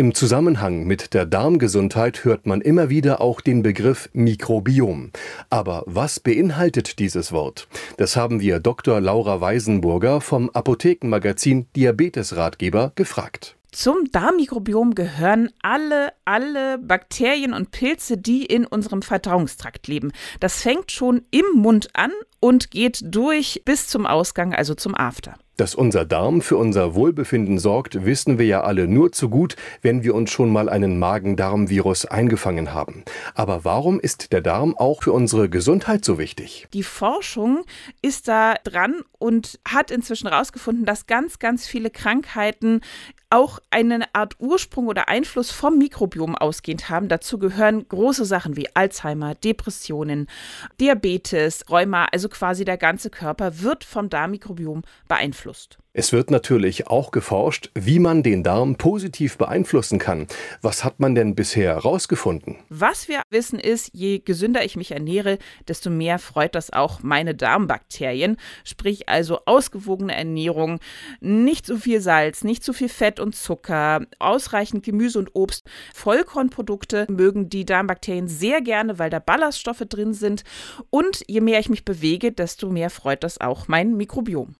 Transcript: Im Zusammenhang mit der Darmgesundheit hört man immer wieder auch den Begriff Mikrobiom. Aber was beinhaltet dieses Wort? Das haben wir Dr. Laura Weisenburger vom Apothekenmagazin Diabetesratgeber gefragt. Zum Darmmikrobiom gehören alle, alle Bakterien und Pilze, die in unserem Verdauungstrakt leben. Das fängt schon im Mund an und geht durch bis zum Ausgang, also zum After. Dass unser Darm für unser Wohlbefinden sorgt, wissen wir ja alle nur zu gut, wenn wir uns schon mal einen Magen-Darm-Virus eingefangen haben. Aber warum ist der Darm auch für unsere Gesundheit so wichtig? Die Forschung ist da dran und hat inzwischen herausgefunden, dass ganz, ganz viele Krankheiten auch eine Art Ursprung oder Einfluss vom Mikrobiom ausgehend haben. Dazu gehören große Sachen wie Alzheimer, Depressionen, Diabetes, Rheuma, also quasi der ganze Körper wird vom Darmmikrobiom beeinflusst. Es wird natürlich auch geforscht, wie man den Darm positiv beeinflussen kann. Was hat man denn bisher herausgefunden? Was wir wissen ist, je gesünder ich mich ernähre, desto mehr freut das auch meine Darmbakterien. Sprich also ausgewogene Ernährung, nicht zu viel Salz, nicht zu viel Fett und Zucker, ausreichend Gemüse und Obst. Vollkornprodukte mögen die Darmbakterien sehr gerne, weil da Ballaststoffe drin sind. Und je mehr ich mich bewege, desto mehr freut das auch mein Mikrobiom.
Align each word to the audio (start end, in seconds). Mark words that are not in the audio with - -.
Im 0.00 0.14
Zusammenhang 0.14 0.84
mit 0.84 1.12
der 1.12 1.26
Darmgesundheit 1.26 2.24
hört 2.24 2.46
man 2.46 2.62
immer 2.62 2.88
wieder 2.88 3.20
auch 3.20 3.42
den 3.42 3.62
Begriff 3.62 4.08
Mikrobiom. 4.14 5.10
Aber 5.50 5.82
was 5.84 6.20
beinhaltet 6.20 6.98
dieses 6.98 7.32
Wort? 7.32 7.68
Das 7.98 8.16
haben 8.16 8.40
wir 8.40 8.60
Dr. 8.60 8.98
Laura 8.98 9.42
Weisenburger 9.42 10.22
vom 10.22 10.48
Apothekenmagazin 10.48 11.66
Diabetesratgeber 11.76 12.92
gefragt. 12.94 13.58
Zum 13.72 14.10
Darmmikrobiom 14.10 14.94
gehören 14.94 15.50
alle, 15.60 16.14
alle 16.24 16.78
Bakterien 16.78 17.52
und 17.52 17.70
Pilze, 17.70 18.16
die 18.16 18.46
in 18.46 18.64
unserem 18.64 19.02
Verdauungstrakt 19.02 19.86
leben. 19.86 20.12
Das 20.40 20.62
fängt 20.62 20.92
schon 20.92 21.26
im 21.30 21.44
Mund 21.56 21.90
an 21.92 22.10
und 22.40 22.70
geht 22.70 23.00
durch 23.02 23.62
bis 23.64 23.86
zum 23.86 24.06
Ausgang, 24.06 24.54
also 24.54 24.74
zum 24.74 24.94
After. 24.94 25.36
Dass 25.60 25.74
unser 25.74 26.06
Darm 26.06 26.40
für 26.40 26.56
unser 26.56 26.94
Wohlbefinden 26.94 27.58
sorgt, 27.58 28.06
wissen 28.06 28.38
wir 28.38 28.46
ja 28.46 28.62
alle 28.62 28.88
nur 28.88 29.12
zu 29.12 29.28
gut, 29.28 29.56
wenn 29.82 30.02
wir 30.02 30.14
uns 30.14 30.30
schon 30.30 30.50
mal 30.50 30.70
einen 30.70 30.98
Magen-Darm-Virus 30.98 32.06
eingefangen 32.06 32.72
haben. 32.72 33.04
Aber 33.34 33.62
warum 33.62 34.00
ist 34.00 34.32
der 34.32 34.40
Darm 34.40 34.74
auch 34.74 35.02
für 35.02 35.12
unsere 35.12 35.50
Gesundheit 35.50 36.02
so 36.02 36.18
wichtig? 36.18 36.66
Die 36.72 36.82
Forschung 36.82 37.66
ist 38.00 38.26
da 38.26 38.54
dran 38.64 39.02
und 39.18 39.60
hat 39.68 39.90
inzwischen 39.90 40.28
herausgefunden, 40.28 40.86
dass 40.86 41.06
ganz, 41.06 41.38
ganz 41.38 41.66
viele 41.66 41.90
Krankheiten 41.90 42.80
auch 43.28 43.60
eine 43.70 44.12
Art 44.14 44.36
Ursprung 44.40 44.88
oder 44.88 45.08
Einfluss 45.08 45.50
vom 45.50 45.76
Mikrobiom 45.76 46.34
ausgehend 46.36 46.88
haben. 46.88 47.08
Dazu 47.08 47.38
gehören 47.38 47.86
große 47.86 48.24
Sachen 48.24 48.56
wie 48.56 48.74
Alzheimer, 48.74 49.36
Depressionen, 49.36 50.26
Diabetes, 50.80 51.64
Rheuma, 51.70 52.06
also 52.06 52.29
quasi 52.30 52.64
der 52.64 52.78
ganze 52.78 53.10
Körper 53.10 53.60
wird 53.60 53.84
vom 53.84 54.08
Darmmikrobiom 54.08 54.82
beeinflusst. 55.08 55.78
Es 55.92 56.12
wird 56.12 56.30
natürlich 56.30 56.86
auch 56.86 57.10
geforscht, 57.10 57.72
wie 57.74 57.98
man 57.98 58.22
den 58.22 58.44
Darm 58.44 58.76
positiv 58.76 59.36
beeinflussen 59.36 59.98
kann. 59.98 60.28
Was 60.62 60.84
hat 60.84 61.00
man 61.00 61.16
denn 61.16 61.34
bisher 61.34 61.74
herausgefunden? 61.74 62.58
Was 62.68 63.08
wir 63.08 63.22
wissen 63.28 63.58
ist, 63.58 63.90
je 63.92 64.20
gesünder 64.20 64.64
ich 64.64 64.76
mich 64.76 64.92
ernähre, 64.92 65.38
desto 65.66 65.90
mehr 65.90 66.20
freut 66.20 66.54
das 66.54 66.72
auch 66.72 67.02
meine 67.02 67.34
Darmbakterien. 67.34 68.36
Sprich 68.62 69.08
also 69.08 69.40
ausgewogene 69.46 70.14
Ernährung, 70.14 70.78
nicht 71.20 71.66
zu 71.66 71.76
viel 71.76 72.00
Salz, 72.00 72.44
nicht 72.44 72.62
zu 72.62 72.72
viel 72.72 72.88
Fett 72.88 73.18
und 73.18 73.34
Zucker, 73.34 74.06
ausreichend 74.20 74.84
Gemüse 74.84 75.18
und 75.18 75.34
Obst. 75.34 75.66
Vollkornprodukte 75.92 77.06
mögen 77.08 77.48
die 77.48 77.64
Darmbakterien 77.64 78.28
sehr 78.28 78.60
gerne, 78.60 79.00
weil 79.00 79.10
da 79.10 79.18
Ballaststoffe 79.18 79.84
drin 79.88 80.14
sind. 80.14 80.44
Und 80.90 81.24
je 81.26 81.40
mehr 81.40 81.58
ich 81.58 81.68
mich 81.68 81.84
bewege, 81.84 82.30
desto 82.30 82.70
mehr 82.70 82.90
freut 82.90 83.24
das 83.24 83.40
auch 83.40 83.66
mein 83.66 83.96
Mikrobiom. 83.96 84.48